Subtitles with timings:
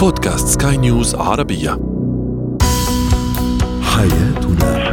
[0.00, 1.78] بودكاست سكاي نيوز عربية.
[3.82, 4.90] حياتنا.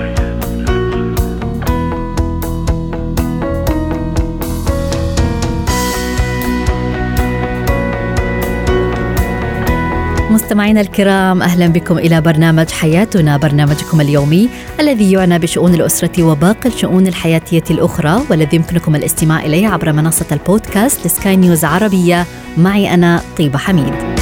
[10.31, 14.49] مستمعينا الكرام أهلا بكم إلى برنامج حياتنا برنامجكم اليومي
[14.79, 21.05] الذي يعنى بشؤون الأسرة وباقي الشؤون الحياتية الأخرى والذي يمكنكم الاستماع إليه عبر منصة البودكاست
[21.05, 22.25] لسكاي نيوز عربية.
[22.57, 24.16] معي أنا طيبة حميد.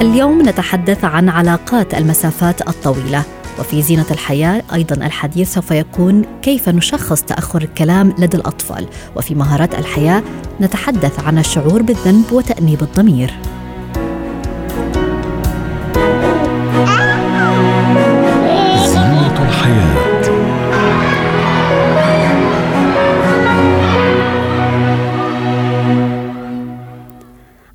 [0.00, 3.22] اليوم نتحدث عن علاقات المسافات الطويلة
[3.58, 9.74] وفي زينة الحياة أيضا الحديث سوف يكون كيف نشخص تأخر الكلام لدى الأطفال وفي مهارات
[9.74, 10.22] الحياة
[10.60, 13.34] نتحدث عن الشعور بالذنب وتأنيب الضمير.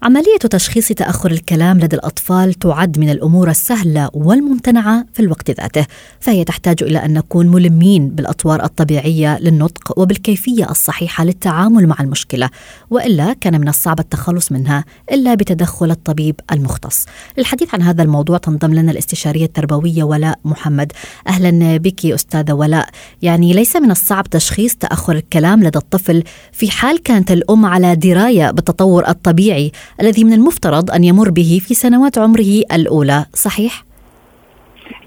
[0.10, 5.86] عملية تشخيص تأخر الكلام لدى الأطفال تعد من الأمور السهلة والممتنعة في الوقت ذاته،
[6.20, 12.50] فهي تحتاج إلى أن نكون ملمين بالأطوار الطبيعية للنطق وبالكيفية الصحيحة للتعامل مع المشكلة،
[12.90, 17.06] وإلا كان من الصعب التخلص منها إلا بتدخل الطبيب المختص.
[17.38, 20.92] للحديث عن هذا الموضوع تنضم لنا الاستشارية التربوية ولاء محمد.
[21.28, 22.90] أهلا بك أستاذة ولاء،
[23.22, 28.52] يعني ليس من الصعب تشخيص تأخر الكلام لدى الطفل في حال كانت الأم على دراية
[28.52, 29.72] بالتطور الطبيعي
[30.02, 33.84] الذي من المفترض أن يمر به في سنوات عمره الأولى صحيح؟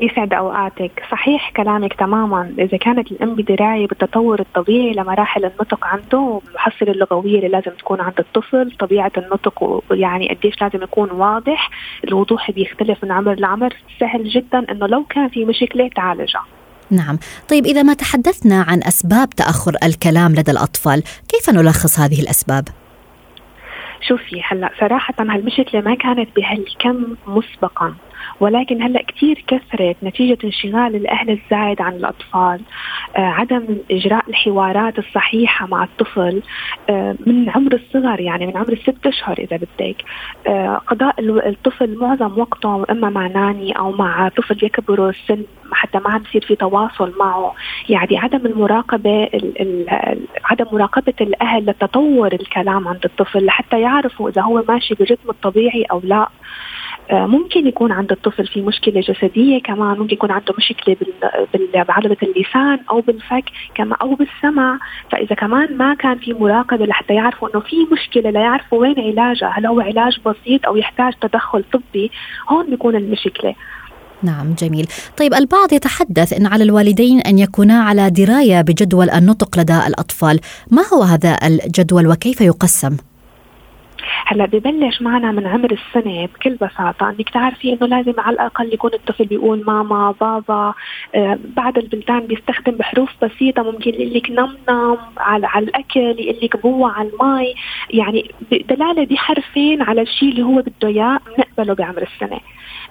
[0.01, 6.93] يسعد أوقاتك، صحيح كلامك تماما، إذا كانت الأم بدرايه بالتطور الطبيعي لمراحل النطق عنده والمحصله
[6.93, 11.71] اللغويه اللي لازم تكون عند الطفل، طبيعة النطق ويعني قديش لازم يكون واضح،
[12.05, 16.45] الوضوح بيختلف من عمر لعمر، سهل جدا إنه لو كان في مشكلة تعالجها.
[16.91, 22.69] نعم، طيب إذا ما تحدثنا عن أسباب تأخر الكلام لدى الأطفال، كيف نلخص هذه الأسباب؟
[24.03, 27.95] شوفي هلأ صراحة هالمشكلة ما كانت بهالكم مسبقا.
[28.41, 32.61] ولكن هلا كثير كثرت نتيجة انشغال الأهل الزايد عن الأطفال
[33.17, 36.43] آه عدم إجراء الحوارات الصحيحة مع الطفل
[36.91, 39.97] آه من عمر الصغر يعني من عمر الست أشهر إذا بدك.
[40.47, 46.11] آه قضاء الطفل معظم وقته إما مع ناني أو مع طفل يكبر السن حتى ما
[46.11, 47.55] عم يصير في تواصل معه.
[47.89, 49.87] يعني عدم المراقبة ال ال
[50.45, 56.01] عدم مراقبة الأهل لتطور الكلام عند الطفل لحتى يعرفوا إذا هو ماشي بالرتم الطبيعي أو
[56.05, 56.29] لا.
[57.11, 60.97] ممكن يكون عند الطفل في مشكلة جسدية كمان ممكن يكون عنده مشكلة
[61.75, 63.45] بعضله اللسان أو بالفك
[63.75, 64.79] كما أو بالسمع.
[65.13, 69.67] فإذا كمان ما كان في مراقبة لحتى يعرفوا إنه في مشكلة ليعرفوا وين علاجها هل
[69.67, 72.11] هو علاج بسيط أو يحتاج تدخل طبي
[72.49, 73.55] هون بيكون المشكلة.
[74.23, 74.87] نعم جميل.
[75.19, 80.41] طيب البعض يتحدث أن على الوالدين أن يكونا على دراية بجدول النطق لدى الأطفال.
[80.71, 82.97] ما هو هذا الجدول وكيف يقسم؟
[84.27, 88.91] هلا ببلش معنا من عمر السنة بكل بساطة إنك تعرفي إنه لازم على الأقل يكون
[88.95, 90.75] الطفل بيقول ماما بابا
[91.15, 96.37] آه بعض البلدان بيستخدم بحروف بسيطة ممكن يقول لك نم نم على, على الأكل يقول
[96.43, 97.55] لك بوا على المي
[97.91, 98.31] يعني
[98.69, 102.41] دلالة دي حرفين على الشيء اللي هو بده إياه بنقبله بعمر السنة.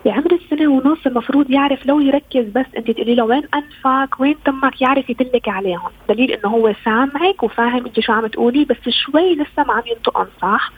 [0.05, 4.81] بعمر السنة ونص المفروض يعرف لو يركز بس أنت تقولي له وين أنفك وين تمك
[4.81, 5.89] يعرف يدلك عليهم.
[6.09, 10.27] دليل إنه هو سامعك وفاهم أنت شو عم تقولي بس شوي لسه ما عم ينطقهم
[10.41, 10.71] صح؟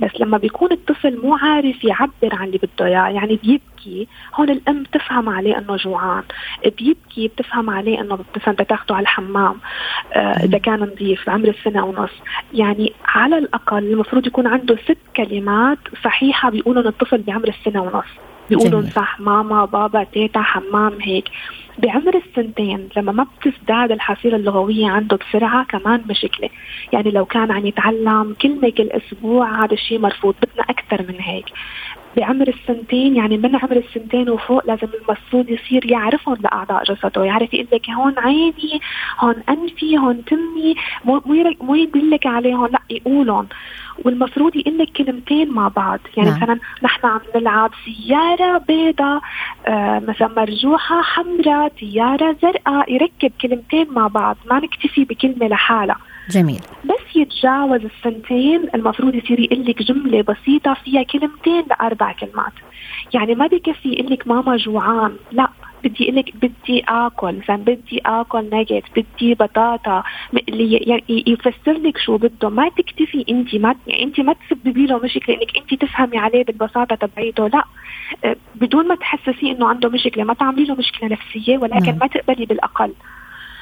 [0.00, 4.82] بس لما بيكون الطفل مو عارف يعبر عن اللي بده إياه يعني بيبكي هون الأم
[4.82, 6.22] بتفهم عليه إنه جوعان
[6.64, 9.56] بيبكي بتفهم عليه إنه مثلا بدها تاخده على الحمام
[10.16, 12.10] إذا آه كان نظيف بعمر السنة ونص
[12.54, 18.04] يعني على الأقل المفروض يكون عنده ست كلمات صحيحة بيقولوا الطفل بعمر السنة ونص.
[18.50, 21.24] بيقولوا صح ماما بابا تيتا حمام هيك.
[21.80, 26.48] بعمر السنتين لما ما بتزداد الحصيلة اللغوية عنده بسرعة كمان مشكلة.
[26.92, 31.44] يعني لو كان عم يتعلم كلمة كل أسبوع هذا الشيء مرفوض بدنا أكثر من هيك.
[32.16, 37.24] بعمر السنتين يعني من عمر السنتين وفوق لازم المفروض يصير يعرفهم لأعضاء جسده.
[37.24, 38.80] يعرف يقول لك هون عيني
[39.18, 41.22] هون أنفي هون تمي مو
[41.60, 43.46] مو يدلك عليهم لأ يقولهم.
[44.04, 45.98] والمفروض يقول لك كلمتين مع بعض.
[46.16, 46.42] يعني نعم.
[46.42, 49.20] مثلا نحن عم نلعب سيارة بيضاء
[49.66, 54.36] آه مثلا مرجوحة حمراء سياره زرقاء يركب كلمتين مع بعض.
[54.50, 55.96] ما نكتفي بكلمة لحالها.
[56.30, 56.60] جميل.
[56.84, 62.52] بس يتجاوز السنتين المفروض يصير يقول لك جملة بسيطة فيها كلمتين لأربع كلمات.
[63.14, 65.16] يعني ما بكفي يقول لك ماما جوعان.
[65.32, 65.48] لا
[65.84, 67.34] بدي أقول لك بدي آكل.
[67.36, 70.80] مثلا بدي آكل ناجت بدي بطاطا مقلية.
[70.86, 72.48] يعني يفسر لك شو بده.
[72.48, 76.96] ما تكتفي انت ما يعني انت ما تسببي له مشكلة إنك انت تفهمي عليه بالبساطة
[76.96, 77.48] تبعيته.
[77.48, 77.64] لا.
[78.54, 81.98] بدون ما تحسسيه إنه عنده مشكلة ما تعملي له مشكلة نفسية ولكن نعم.
[82.00, 82.92] ما تقبلي بالأقل.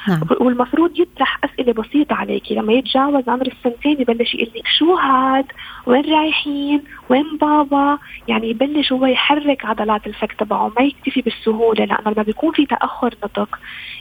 [0.09, 0.21] نعم.
[0.41, 2.55] والمفروض يطرح أسئلة بسيطة عليكي.
[2.55, 5.45] لما يتجاوز عمر السنتين يبلش يقول لك شو هاد؟
[5.87, 7.99] وين رايحين؟ وين بابا؟
[8.29, 13.15] يعني يبلش هو يحرك عضلات الفك تبعه ما يكتفي بالسهولة لأنه لما بيكون في تأخر
[13.25, 13.59] نطق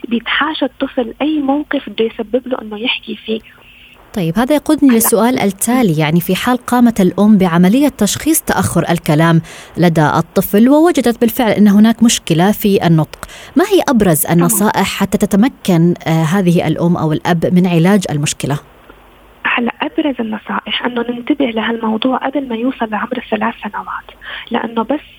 [0.08, 3.40] بيتحاشى الطفل أي موقف بده يسبب له إنه يحكي فيه.
[4.18, 9.40] طيب هذا يقودني للسؤال التالي يعني في حال قامت الأم بعملية تشخيص تأخر الكلام
[9.76, 13.18] لدى الطفل ووجدت بالفعل أن هناك مشكلة في النطق
[13.56, 18.58] ما هي أبرز النصائح حتى تتمكن آه، هذه الأم أو الأب من علاج المشكلة؟
[19.44, 24.08] هلا أبرز النصائح أنه ننتبه لهالموضوع قبل ما يوصل لعمر الثلاث سنوات
[24.50, 25.17] لأنه بس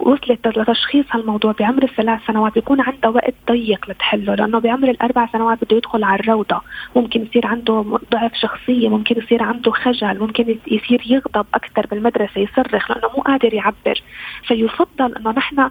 [0.00, 5.64] وصلت لتشخيص هالموضوع بعمر الثلاث سنوات بيكون عندها وقت ضيق لتحله لأنه بعمر الأربع سنوات
[5.64, 6.60] بده يدخل على الروضة.
[6.96, 12.90] ممكن يصير عنده ضعف شخصية ممكن يصير عنده خجل ممكن يصير يغضب أكثر بالمدرسة يصرخ
[12.90, 14.02] لأنه مو قادر يعبر.
[14.46, 15.68] فيفضل إنه نحن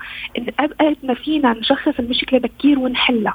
[0.59, 3.33] قد ما فينا نشخص المشكلة بكير ونحلها.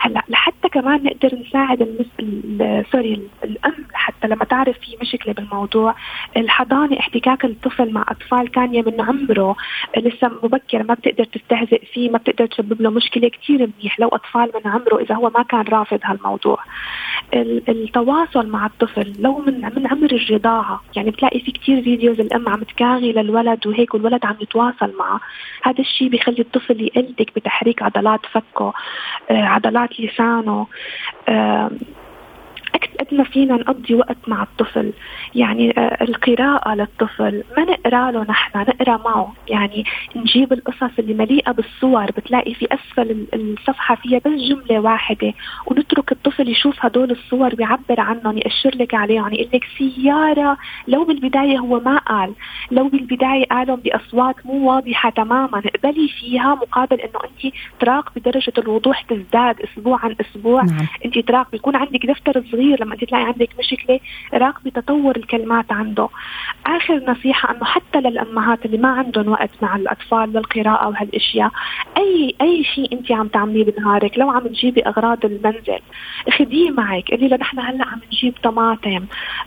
[0.00, 2.06] هلأ لحتى كمان نقدر نساعد المس...
[2.92, 5.94] sorry الأم حتى لما تعرف في مشكلة بالموضوع
[6.36, 9.56] الحضانة احتكاك الطفل مع أطفال كأنه من عمره
[9.96, 14.50] لسه مبكر ما بتقدر تستهزئ فيه ما بتقدر تسبب له مشكلة كثير منيح لو أطفال
[14.54, 16.58] من عمره إذا هو ما كان رافض هالموضوع.
[17.68, 22.62] التواصل مع الطفل لو من من عمر الرضاعه يعني بتلاقي في كثير videos الأم عم
[22.62, 25.20] تكاغي للولد وهيك والولد عم يتواصل معه.
[25.62, 28.72] هذا الشيء بيخلي الطفل يقلدك بتحريك عضلات فكه
[29.30, 30.66] آه، عضلات لسانه
[33.00, 34.92] قد ما فينا نقضي وقت مع الطفل.
[35.34, 39.32] يعني آه، القراءة للطفل ما نقرأ له نحن نقرأ معه.
[39.48, 39.84] يعني
[40.16, 45.34] نجيب القصص اللي مليئة بالصور بتلاقي في أسفل الصفحة فيها بس جملة واحدة
[45.66, 50.56] ونترك الطفل يشوف هدول الصور ويعبر عنهم يأشر لك عليهم يقول لك سيارة
[50.88, 52.32] لو بالبداية هو ما قال.
[52.70, 59.02] لو بالبداية قالهم بأصوات مو واضحة تماما اقبلي فيها مقابل إنه انت تراقبي درجة الوضوح
[59.02, 60.62] تزداد أسبوع عن أسبوع.
[60.62, 60.86] نعم.
[61.04, 64.00] انت تراقبي يكون عندك دفتر صغير لما انت تلاقي عندك مشكلة
[64.34, 66.08] راقبي تطور الكلمات عنده.
[66.66, 71.50] آخر نصيحة إنه حتى للأمهات اللي ما عندهم وقت مع الأطفال للقراءه وهالأشياء
[71.96, 75.78] أي أي شيء أنت عم تعمليه بنهارك لو عم تجيبي أغراض المنزل
[76.38, 79.04] خديه معك قولي له نحن هلأ عم نجيب طماطم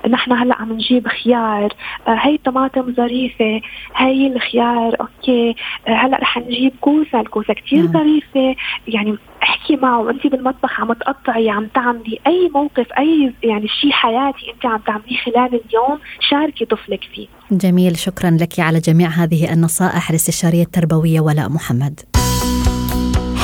[0.10, 1.74] نحن هلأ عم نجيب خيار
[2.08, 3.62] آه هي طماطم ظريفة
[3.96, 5.56] هي الخيار أوكي
[5.88, 8.56] آه هلأ رح نجيب كوسة الكوسة كثير ظريفة
[8.88, 14.54] يعني احكي معه انت بالمطبخ عم تقطعي عم تعملي أي موقف أي يعني شيء حياتي
[14.54, 16.00] انت عم تعمليه خلال اليوم
[16.30, 17.28] شاركي طفلك فيه.
[17.52, 22.00] جميل شكرا لك على جميع هذه النصائح الاستشاريه التربوية ولاء محمد.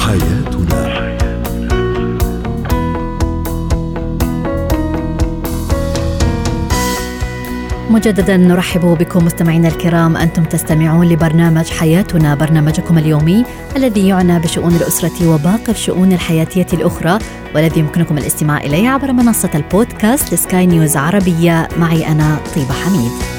[0.05, 0.56] حياتنا
[7.89, 13.45] مجددا نرحب بكم مستمعينا الكرام أنتم تستمعون لبرنامج حياتنا برنامجكم اليومي
[13.75, 17.19] الذي يعنى بشؤون الأسرة وباقي الشؤون الحياتية الأخرى
[17.55, 23.36] والذي يمكنكم الاستماع إليه عبر منصة البودكاست لسكاي نيوز عربية معي أنا طيبة حميد.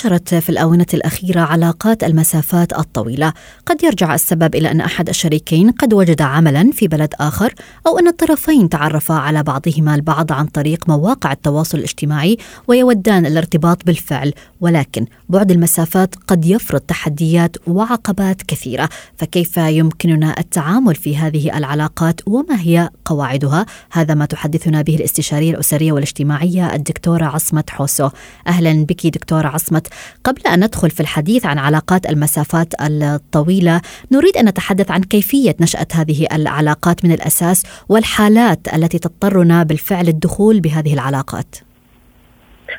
[0.00, 3.32] انتشرت في الآونة الأخيرة علاقات المسافات الطويلة.
[3.66, 7.54] قد يرجع السبب إلى أن أحد الشريكين قد وجد عملا في بلد آخر
[7.86, 12.36] أو أن الطرفين تعرفا على بعضهما البعض عن طريق مواقع التواصل الاجتماعي
[12.68, 14.32] ويودان الارتباط بالفعل.
[14.60, 18.88] ولكن بعد المسافات قد يفرض تحديات وعقبات كثيرة.
[19.16, 25.92] فكيف يمكننا التعامل في هذه العلاقات وما هي قواعدها؟ هذا ما تحدثنا به الاستشارية الأسرية
[25.92, 28.08] والاجتماعية الدكتورة عصمت حوسو.
[28.46, 29.89] أهلا بك دكتورة عصمت.
[30.24, 33.80] قبل أن ندخل في الحديث عن علاقات المسافات الطويلة
[34.12, 40.60] نريد أن نتحدث عن كيفية نشأة هذه العلاقات من الأساس والحالات التي تضطرنا بالفعل الدخول
[40.60, 41.69] بهذه العلاقات.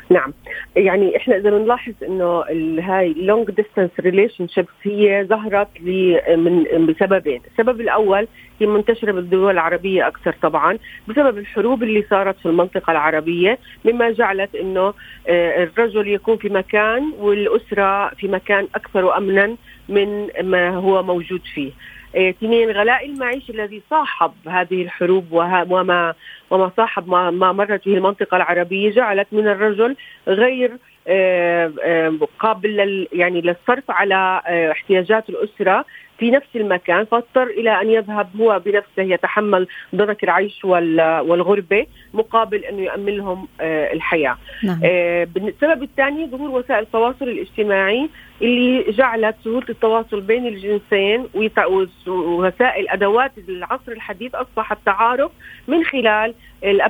[0.09, 0.33] نعم
[0.75, 2.43] يعني إحنا إذا نلاحظ إنه
[2.79, 5.67] هاي long distance relationships هي ظهرت
[6.37, 8.27] من بسببين، السبب الأول
[8.61, 14.55] هي منتشرة بالدول العربية أكثر طبعا بسبب الحروب اللي صارت في المنطقة العربية مما جعلت
[14.55, 14.93] إنه
[15.27, 19.55] آه، الرجل يكون في مكان والأسرة في مكان أكثر امنا
[19.89, 21.71] من ما هو موجود فيه.
[22.15, 26.13] اثنين غلاء المعيش الذي صاحب هذه الحروب وما
[26.49, 29.95] وما صاحب ما, مرت به المنطقة العربية جعلت من الرجل
[30.27, 30.77] غير
[31.07, 34.41] آه، آه، قابل يعني للصرف على
[34.71, 35.85] احتياجات الأسرة
[36.21, 42.81] في نفس المكان فاضطر إلى أن يذهب هو بنفسه يتحمل ضنك العيش والغربة مقابل انه
[42.81, 44.37] يامن لهم آه، الحياة.
[44.63, 44.79] نعم.
[44.83, 48.09] السبب الثاني ظهور وسائل التواصل الاجتماعي
[48.41, 51.27] اللي جعلت سهولة التواصل بين الجنسين
[52.07, 55.31] ووسائل أدوات العصر الحديث اصبح التعارف
[55.67, 56.33] من خلال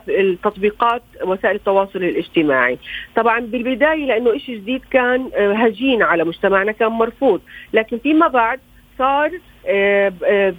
[0.09, 2.77] التطبيقات وسائل التواصل الاجتماعي
[3.15, 7.41] طبعا بالبداية لأنه شيء جديد كان آه، هجين على مجتمعنا كان مرفوض
[7.73, 8.59] لكن فيما بعد
[9.01, 9.31] صار
[9.67, 10.53] آه، آه،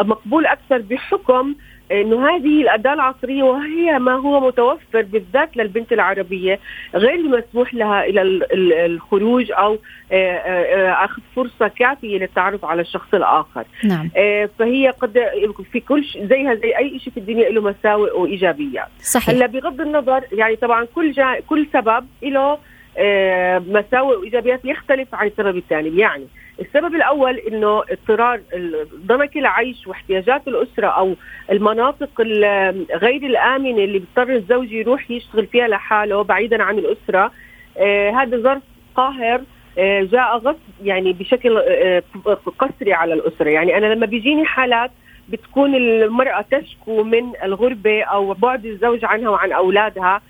[0.00, 1.54] مقبول أكثر بحكم
[1.92, 6.60] إنه هذه الأداة العصرية وهي ما هو متوفر بالذات للبنت العربية
[6.94, 8.22] غير مسموح لها إلى
[8.86, 9.78] الخروج أو
[10.12, 13.64] آه، آخذ فرصة كافية للتعرف على الشخص الآخر.
[13.84, 14.10] نعم.
[14.58, 15.18] فهي قد
[15.72, 18.88] في كل زيها زي أي شيء في الدنيا له مساوئ وإيجابيات.
[19.02, 19.28] صحيح.
[19.28, 22.58] هلأ بغض النظر يعني طبعا كل جا كل سبب له
[23.58, 25.98] مساوئ وإيجابيات يختلف عن السبب الثاني.
[25.98, 26.26] يعني
[26.60, 28.40] السبب الأول إنه اضطرار
[29.06, 31.14] ضنك العيش واحتياجات الأسرة أو
[31.50, 32.20] المناطق
[32.94, 37.32] غير الآمنة اللي بيضطر الزوج يروح يشتغل فيها لحاله بعيدا عن الأسرة.
[37.78, 38.62] آه هذا ظرف
[38.94, 39.40] قاهر
[39.78, 42.02] آه جاء غصب يعني بشكل آه
[42.58, 43.50] قسري على الأسرة.
[43.50, 44.90] يعني أنا لما بيجيني حالات
[45.28, 50.20] بتكون المرأة تشكو من الغربة أو بعد الزوج عنها وعن أولادها آه،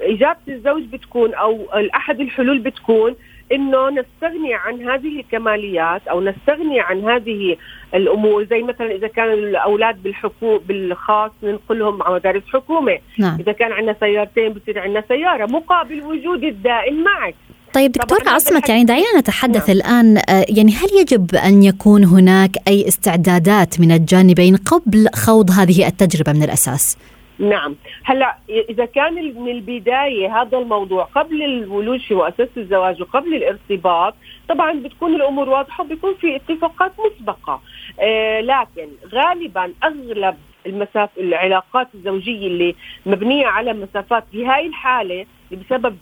[0.00, 3.14] إجابة الزوج بتكون أو احد الحلول بتكون
[3.52, 7.56] إنه نستغني عن هذه الكماليات أو نستغني عن هذه
[7.94, 13.38] الأمور زي مثلا إذا كان الأولاد بالحكومة بالخاص ننقلهم على مدارس حكومة نعم.
[13.40, 17.34] إذا كان عندنا سيارتين بصير عندنا سيارة مقابل وجود الدائم معك
[17.74, 19.78] طيب دكتور عصمت يعني دعينا نتحدث نعم.
[19.78, 25.86] الآن آه، يعني هل يجب أن يكون هناك أي استعدادات من الجانبين قبل خوض هذه
[25.86, 26.98] التجربة من الأساس؟
[27.40, 27.76] نعم.
[28.04, 34.14] هلا إذا كان من البداية هذا الموضوع قبل الولوج في مؤسسة الزواج وقبل الارتباط
[34.48, 37.60] طبعا بتكون الأمور واضحة وبيكون في اتفاقات مسبقة.
[38.00, 42.74] آه لكن غالبا أغلب المساف العلاقات الزوجية اللي
[43.06, 45.96] مبنية على مسافات بهاي الحالة بسبب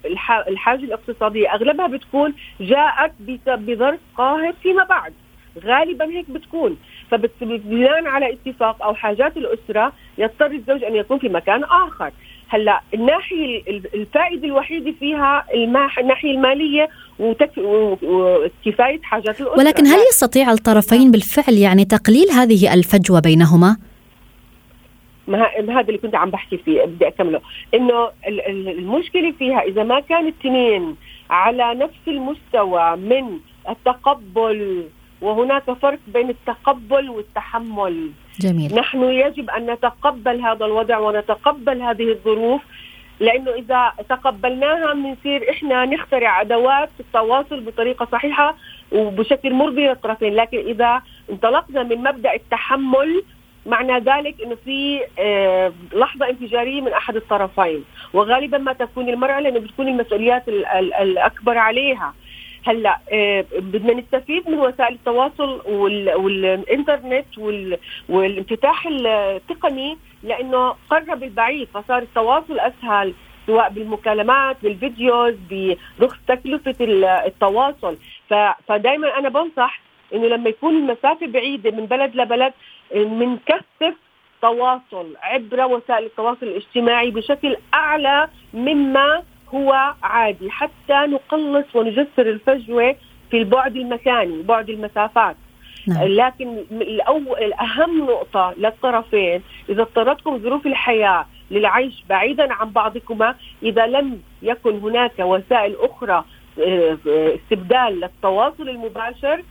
[0.47, 3.13] الحاجة الاقتصادية أغلبها بتكون جاءت
[3.47, 5.13] بظرف قاهر فيما بعد.
[5.65, 6.77] غالبا هيك بتكون.
[7.11, 12.11] فبناء على اتفاق أو حاجات الأسرة يضطر الزوج أن يكون في مكان آخر.
[12.47, 15.45] هلأ الناحية الفائدة الوحيدة فيها
[15.99, 16.89] الناحية المالية
[17.19, 19.57] وكفاية حاجات الأسرة.
[19.57, 23.77] ولكن هل يستطيع الطرفين بالفعل يعني تقليل هذه الفجوة بينهما؟
[25.27, 27.41] ما هذا اللي كنت عم بحكي فيه بدي أكمله.
[27.73, 30.95] إنه المشكلة فيها إذا ما كان الاثنين
[31.29, 33.39] على نفس المستوى من
[33.69, 34.83] التقبل
[35.21, 38.75] وهناك فرق بين التقبل والتحمل جميل.
[38.75, 42.61] نحن يجب أن نتقبل هذا الوضع ونتقبل هذه الظروف
[43.19, 48.55] لأنه إذا تقبلناها بنصير إحنا نخترع أدوات التواصل بطريقة صحيحة
[48.91, 53.23] وبشكل مرضي للطرفين، لكن إذا انطلقنا من مبدأ التحمل
[53.65, 57.83] معنى ذلك إنه في آه، لحظة انفجارية من أحد الطرفين،
[58.13, 60.47] وغالبا ما تكون المرأة لأنه بتكون المسؤوليات
[61.01, 62.13] الأكبر عليها.
[62.67, 65.61] هلا آه، بدنا نستفيد من وسائل التواصل
[66.15, 67.37] والإنترنت
[68.09, 73.13] والانفتاح التقني لأنه قرب البعيد فصار التواصل أسهل
[73.47, 75.35] سواء بالمكالمات بالفيديوز
[75.99, 76.75] برخص تكلفة
[77.25, 77.97] التواصل.
[78.67, 79.81] فدائما أنا بنصح
[80.13, 82.53] إنه لما يكون المسافة بعيدة من بلد لبلد
[82.95, 83.95] بنكثف
[84.41, 89.23] تواصل عبر وسائل التواصل الاجتماعي بشكل أعلى مما
[89.55, 92.95] هو عادي حتى نقلص ونجسر الفجوة
[93.31, 95.35] في البعد المكاني بعد المسافات
[95.87, 96.03] نعم.
[96.03, 104.21] لكن الأول أهم نقطة للطرفين إذا اضطرتكم ظروف الحياة للعيش بعيدا عن بعضكما إذا لم
[104.41, 106.25] يكن هناك وسائل أخرى
[106.59, 106.97] آه،
[107.35, 109.43] استبدال للتواصل المباشر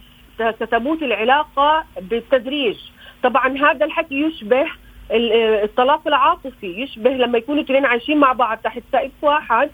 [0.61, 2.77] ستموت العلاقة بالتدريج
[3.23, 4.67] طبعا هذا الحكي يشبه
[5.11, 9.71] الطلاق العاطفي يشبه لما يكونوا اثنين عايشين مع بعض تحت سقف واحد آه،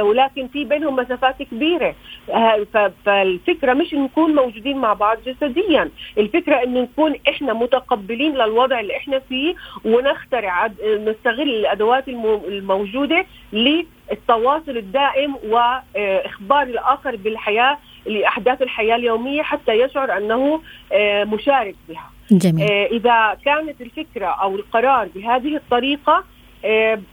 [0.00, 1.94] ولكن في بينهم مسافات كبيرة.
[2.30, 2.66] آه،
[3.04, 5.90] فالفكرة مش نكون موجودين مع بعض جسديا.
[6.18, 9.54] الفكرة انه نكون إحنا متقبلين للوضع اللي إحنا فيه
[9.84, 10.66] ونخترع
[11.06, 20.60] نستغل الأدوات الموجودة للتواصل الدائم وإخبار الآخر بالحياة لأحداث الحياة اليومية حتى يشعر أنه
[20.92, 22.10] آه، مشارك بها.
[22.30, 22.70] جميل.
[22.70, 26.24] إذا كانت الفكرة أو القرار بهذه الطريقة آه،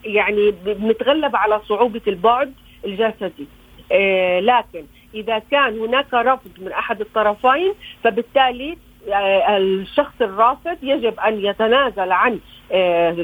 [0.05, 2.53] يعني بنتغلب على صعوبة البعد
[2.85, 3.47] الجسدي.
[3.91, 8.77] آه، لكن إذا كان هناك رفض من أحد الطرفين فبالتالي
[9.13, 12.39] آه، الشخص الرافض يجب أن يتنازل عن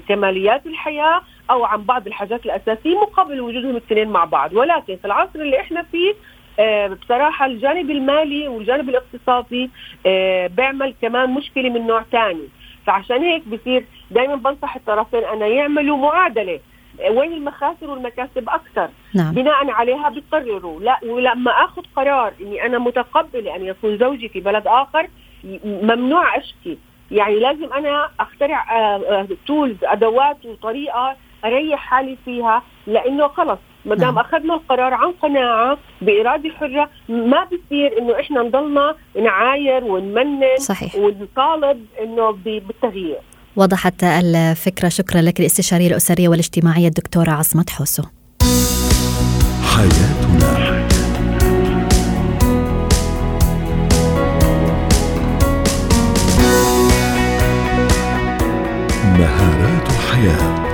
[0.08, 4.53] كماليات الحياة أو عن بعض الحاجات الأساسية مقابل وجودهم الاثنين مع بعض.
[4.53, 6.13] ولكن في العصر اللي إحنا فيه
[6.60, 9.70] آه، بصراحة الجانب المالي والجانب الاقتصادي
[10.05, 12.48] آه، بيعمل كمان مشكلة من نوع ثاني
[12.86, 16.60] فعشان هيك بصير دائما بنصح الطرفين أن يعملوا معادلة
[17.02, 19.34] آه، وين المخاسر والمكاسب أكثر نعم.
[19.34, 24.68] بناء عليها بيقرروا لا ولما آخذ قرار إني أنا متقبلة أن يكون زوجي في بلد
[24.68, 25.08] آخر
[25.64, 26.78] ممنوع أشكي
[27.12, 28.66] يعني لازم أنا أخترع
[29.48, 34.20] تولز أدوات وطريقة أريح حالي فيها لأنه خلص ما دام نعم.
[34.20, 40.96] أخذنا القرار عن قناعة باراده حره ما بصير إنه إحنا نضلنا نعاير ونمنن صحيح.
[40.96, 43.18] ونطالب إنه بالتغيير
[43.56, 44.90] وضحت الفكرة.
[44.90, 48.04] شكرا لك الاستشاريه الأسرية والاجتماعية الدكتورة عصمت حوسو.
[49.64, 50.86] حياتنا.
[59.20, 60.64] مهارات حياه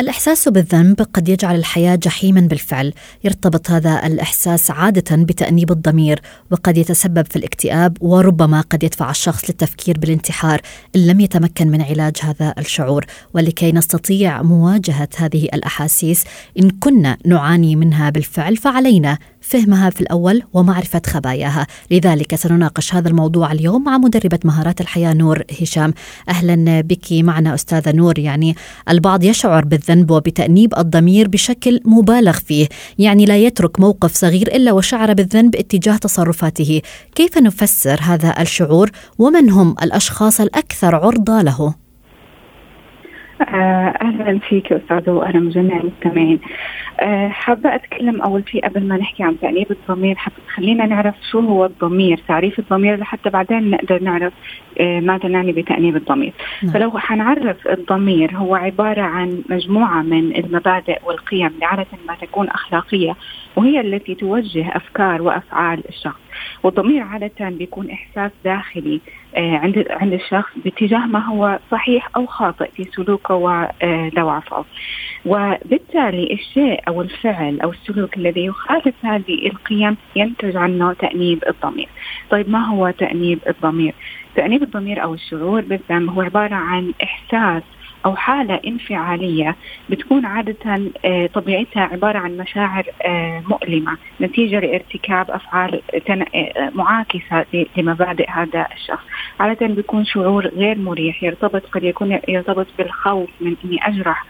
[0.00, 2.92] الإحساس بالذنب قد يجعل الحياة جحيما بالفعل.
[3.24, 9.98] يرتبط هذا الإحساس عادة بتأنيب الضمير وقد يتسبب في الاكتئاب وربما قد يدفع الشخص للتفكير
[9.98, 10.60] بالانتحار
[10.96, 13.06] إن لم يتمكن من علاج هذا الشعور.
[13.34, 16.24] ولكي نستطيع مواجهة هذه الأحاسيس
[16.58, 19.18] إن كنا نعاني منها بالفعل فعلينا.
[19.50, 21.66] فهمها في الأول ومعرفة خباياها.
[21.90, 25.92] لذلك سنناقش هذا الموضوع اليوم مع مدربة مهارات الحياة نور هشام.
[26.28, 28.18] أهلا بك معنا أستاذة نور.
[28.18, 28.54] يعني
[28.88, 32.66] البعض يشعر بالذنب وبتأنيب الضمير بشكل مبالغ فيه.
[32.98, 36.82] يعني لا يترك موقف صغير إلا وشعر بالذنب اتجاه تصرفاته.
[37.14, 41.74] كيف نفسر هذا الشعور؟ ومن هم الأشخاص الأكثر عرضة له؟
[43.40, 46.40] آه، أهلا فيك أستاذ وأنا مجمع المستمعين.
[47.30, 50.16] حابة أتكلم أول شيء قبل ما نحكي عن تأنيب الضمير.
[50.54, 54.32] خلينا نعرف شو هو الضمير تعريف الضمير لحتى بعدين نقدر نعرف
[54.80, 56.32] آه، ماذا نعني بتأنيب الضمير.
[56.62, 56.72] نعم.
[56.72, 63.16] فلو حنعرف الضمير هو عبارة عن مجموعة من المبادئ والقيم اللي عادة ما تكون أخلاقية.
[63.56, 66.20] وهي التي توجه أفكار وأفعال الشخص.
[66.62, 69.00] والضمير عادة بيكون إحساس داخلي
[69.36, 74.64] آه، عند عند الشخص باتجاه ما هو صحيح أو خاطئ في سلوكه ودوافعه.
[75.26, 81.88] وبالتالي الشيء أو الفعل أو السلوك الذي يخالف هذه القيم ينتج عنه تأنيب الضمير.
[82.30, 83.94] طيب ما هو تأنيب الضمير؟
[84.36, 87.62] تأنيب الضمير أو الشعور بالذنب هو عبارة عن إحساس
[88.06, 89.56] أو حالة انفعالية
[89.90, 95.82] بتكون عادة آه، طبيعتها عبارة عن مشاعر آه، مؤلمة نتيجة لارتكاب أفعال
[96.34, 97.44] آه، معاكسة
[97.76, 99.04] لمبادئ هذا الشخص.
[99.40, 104.24] عادة بيكون شعور غير مريح يرتبط قد يكون يرتبط بالخوف من إني أجرح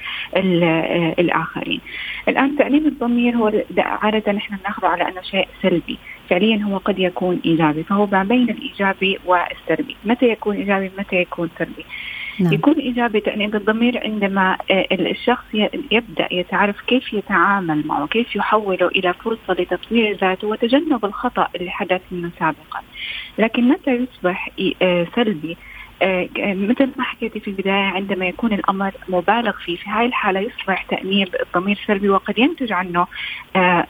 [1.18, 1.80] الآخرين.
[2.28, 5.98] الآن تأنيب الضمير هو عادة نحن بناخذه على أنه شيء سلبي.
[6.30, 9.96] فعليا هو قد يكون إيجابي فهو ما بين الإيجابي والسلبي.
[10.04, 11.84] متى يكون إيجابي؟ متى يكون سلبي؟
[12.40, 12.52] نعم.
[12.52, 15.44] يكون إيجابي تأنيب الضمير عندما آه، الشخص
[15.90, 22.00] يبدأ يتعرف كيف يتعامل معه كيف يحوله إلى فرصة لتطوير ذاته وتجنب الخطأ اللي حدث
[22.10, 22.82] منه سابقا.
[23.38, 24.50] لكن متى يصبح
[24.82, 25.56] آه، سلبي؟
[26.02, 30.82] آه، مثل ما حكيتي في البداية عندما يكون الأمر مبالغ فيه في هاي الحالة يصبح
[30.82, 33.06] تأنيب الضمير سلبي وقد ينتج عنه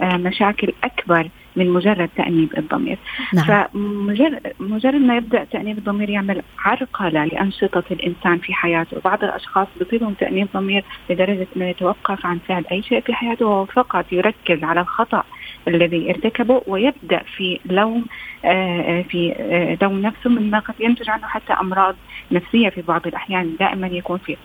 [0.02, 1.28] مشاكل أكبر.
[1.56, 2.98] من مجرد تأنيب الضمير.
[3.34, 3.44] نعم.
[3.46, 9.00] فمجرد مجرد ما يبدأ تأنيب الضمير يعمل عرقلة لأنشطة الإنسان في حياته.
[9.04, 14.12] بعض الأشخاص بصيبهم تأنيب ضمير لدرجة أنه يتوقف عن فعل أي شيء في حياته وفقط
[14.12, 15.24] يركز على الخطأ
[15.68, 18.04] الذي ارتكبه ويبدأ في لوم
[18.44, 21.96] آه، آه، في آه، لوم نفسه مما قد ينتج عنه حتى أمراض
[22.32, 23.56] نفسية في بعض الأحيان.
[23.60, 24.36] دائما يكون في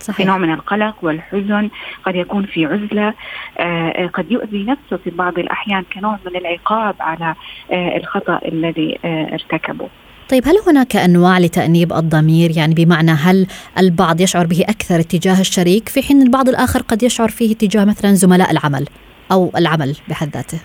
[0.00, 0.16] صحيح.
[0.16, 1.70] في نوع من القلق والحزن
[2.04, 3.14] قد يكون في عزلة.
[3.58, 7.34] آه، آه، قد يؤذي نفسه في بعض الأحيان كنوع من العقاب على
[7.72, 9.88] آه، الخطأ الذي ارتكبه.
[10.28, 13.46] طيب هل هناك أنواع لتأنيب الضمير؟ يعني بمعنى هل
[13.78, 18.12] البعض يشعر به أكثر اتجاه الشريك في حين البعض الآخر قد يشعر فيه اتجاه مثلا
[18.12, 18.86] زملاء العمل
[19.32, 20.58] أو العمل بحد ذاته؟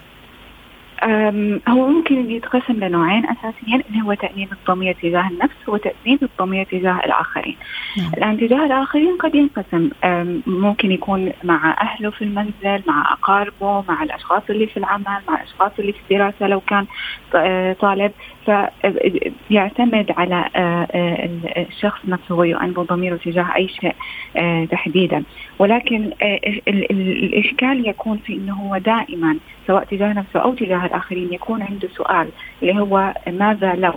[1.70, 7.58] هو ممكن يتقسم لنوعين أساسيين اللي هو تانيب الضمير تجاه النفس وتانيب الضمير تجاه الآخرين.
[7.98, 8.12] نعم.
[8.18, 9.90] الآن تجاه الآخرين قد ينقسم
[10.48, 15.72] ممكن يكون مع أهله في المنزل، مع أقاربه، مع الأشخاص اللي في العمل، مع الأشخاص
[15.80, 16.86] اللي في الدراسة لو كان
[17.74, 18.12] طالب
[18.46, 23.96] فيعتمد على آه، آه، الشخص نفسه ويؤنب ضميره تجاه أي شيء
[24.66, 25.24] تحديدا.
[25.60, 26.12] ولكن
[26.68, 32.28] الإشكال يكون في إنه هو دائما سواء تجاه نفسه أو تجاه الآخرين يكون عنده سؤال
[32.62, 33.94] اللي هو ماذا لو؟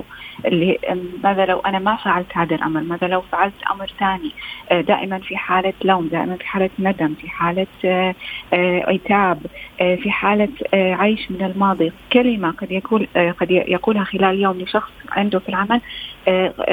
[0.46, 0.78] اللي
[1.24, 4.32] ماذا لو أنا ما فعلت هذا الأمر؟ ماذا لو فعلت أمر ثاني؟
[4.70, 8.14] آه، دائما في حالة لوم دائما في حالة ندم في حالة آه،
[8.52, 9.38] آه، عتاب
[9.78, 11.92] في حالة عيش من الماضي.
[12.12, 13.08] كلمة قد يقول
[13.40, 15.80] قد يقولها خلال يوم لشخص عنده في العمل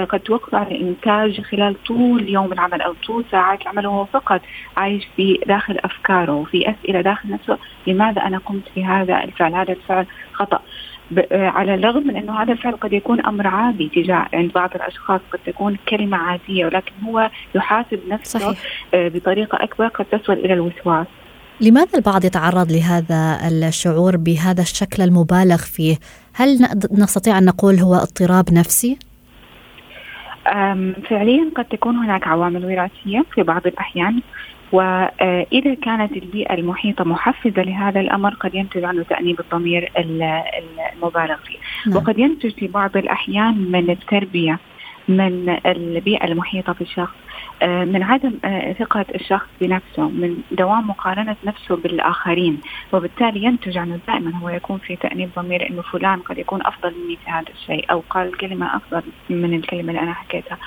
[0.10, 4.42] قد توقف على الإنتاج خلال طول يوم العمل أو طول ساعات العمل وهو فقط
[4.78, 10.06] عايش في داخل أفكاره وفي أسئلة داخل نفسه لماذا أنا قمت بهذا الفعل؟ هذا الفعل
[10.34, 10.60] خطأ.
[11.32, 15.40] على الرغم من إنه هذا الفعل قد يكون أمر عادي تجاه عند بعض الأشخاص قد
[15.46, 18.60] تكون كلمة عادية ولكن هو يحاسب نفسه صحيح.
[18.94, 21.08] بطريقة أكبر قد تصل إلى الوسواس.
[21.62, 25.96] لماذا البعض يتعرض لهذا الشعور بهذا الشكل المبالغ فيه؟
[26.34, 26.48] هل
[26.92, 28.98] نستطيع أن نقول هو اضطراب نفسي؟
[31.10, 34.22] فعليا قد تكون هناك عوامل وراثية في بعض الأحيان
[34.72, 41.98] وإذا كانت البيئة المحيطة محفزة لهذا الأمر قد ينتج عنه تأنيب الضمير المبالغ فيه نعم.
[41.98, 44.60] وقد ينتج في بعض الأحيان من التربية
[45.08, 47.16] من البيئة المحيطة بالشخص
[47.64, 52.58] من عدم آه، ثقة الشخص بنفسه من دوام مقارنة نفسه بالآخرين
[52.94, 57.18] وبالتالي ينتج عنه دائما هو يكون في تأنيب ضمير أنه فلان قد يكون أفضل مني
[57.26, 60.58] في هذا الشيء أو قال كلمة أفضل من الكلمة اللي أنا حكيتها.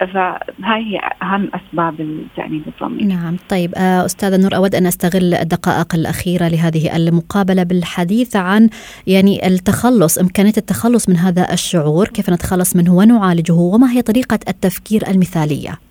[0.00, 0.40] فهاي
[0.84, 3.04] هي أهم أسباب التأنيب الضمير.
[3.04, 3.36] نعم.
[3.48, 8.68] طيب آه، أستاذة نور أود أن أستغل الدقائق الأخيرة لهذه المقابلة بالحديث عن
[9.06, 15.08] يعني التخلص إمكانية التخلص من هذا الشعور كيف نتخلص منه ونعالجه وما هي طريقة التفكير
[15.08, 15.89] المثالية؟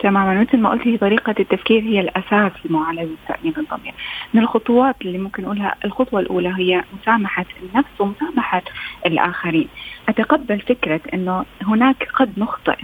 [0.00, 3.94] تماما مثل ما قلت هي طريقة التفكير هي الأساس لمعالجة تأنيب الضمير.
[4.34, 8.62] من الخطوات اللي ممكن نقولها الخطوة الأولى هي مسامحة النفس ومسامحة
[9.06, 9.68] الآخرين.
[10.08, 12.76] أتقبل فكرة أنه هناك قد نخطئ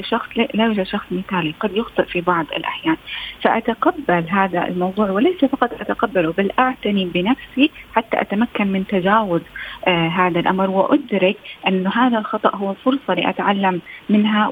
[0.00, 2.96] شخص لا يوجد شخص مثالي قد يخطئ في بعض الأحيان.
[3.42, 9.40] فأتقبل هذا الموضوع وليس فقط أتقبله بل أعتني بنفسي حتى أتمكن من تجاوز
[9.86, 11.36] هذا الأمر وأدرك
[11.68, 14.48] أن هذا الخطأ هو فرصة لأتعلم منها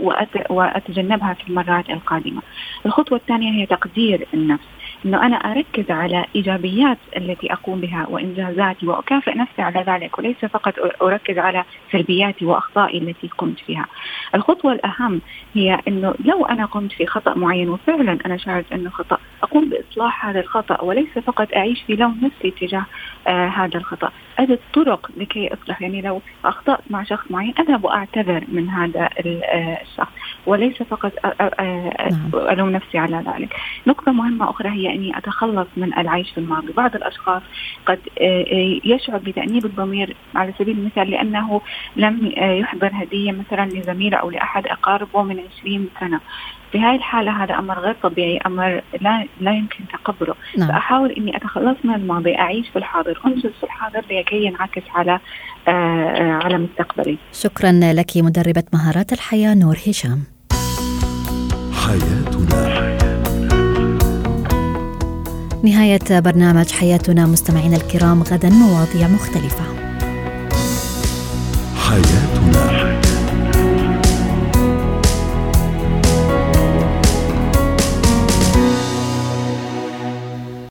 [0.51, 2.43] وأتجنبها في المرات القادمة.
[2.87, 4.65] الخطوة الثانية هي تقدير النفس.
[5.05, 10.75] إنه أنا أركز على إيجابيات التي أقوم بها وإنجازاتي وأكافئ نفسي على ذلك وليس فقط
[11.03, 13.87] أركز على سلبياتي وأخطائي التي قمت بها.
[14.35, 15.21] الخطوة الأهم
[15.55, 20.27] هي إنه لو أنا قمت في خطأ معين وفعلا أنا شعرت أنه خطأ أقوم بإصلاح
[20.27, 22.87] هذا الخطأ وليس فقط أعيش في لوم نفسي تجاه
[23.27, 28.45] آه هذا الخطأ، اجد طرق لكي اصلح يعني لو أخطأت مع شخص معين اذهب واعتذر
[28.49, 30.13] من هذا آه، الشخص
[30.47, 32.31] وليس فقط نعم.
[32.35, 33.55] ألوم نفسي على ذلك.
[33.87, 37.43] نقطة مهمة أخرى هي أني أتخلص من العيش في الماضي، بعض الأشخاص
[37.87, 41.61] قد آه، آه، يشعر بتأنيب الضمير على سبيل المثال لأنه
[41.97, 46.21] لم يحضر هدية مثلا لزميله أو لأحد أقاربه من 20 سنة
[46.73, 50.35] في هاي الحالة هذا أمر غير طبيعي أمر لا, لا يمكن تقبله.
[50.59, 50.69] نعم.
[50.69, 53.21] فأحاول أني أتخلص من الماضي أعيش في الحاضر.
[53.27, 55.21] أنجز في الحاضر لكي ينعكس على
[55.69, 57.19] آه, آه، على مستقبلي.
[57.33, 60.25] شكرا لك مدربة مهارات الحياة نور هشام.
[61.87, 62.97] حياتنا.
[65.65, 69.65] نهاية برنامج حياتنا مستمعينا الكرام غدا مواضيع مختلفة.
[71.89, 72.46] حياتنا.